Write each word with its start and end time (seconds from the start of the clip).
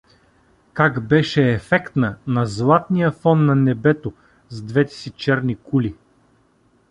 Как 0.73 1.07
беше 1.07 1.51
ефектна 1.51 2.17
на 2.27 2.45
златния 2.45 3.11
фон 3.11 3.45
на 3.45 3.55
небето 3.55 4.13
с 4.49 4.61
двете 4.61 4.93
си 4.93 5.09
черни 5.09 5.55
кули! 5.55 5.95